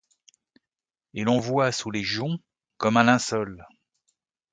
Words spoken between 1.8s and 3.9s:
les joncs comme sous un linceul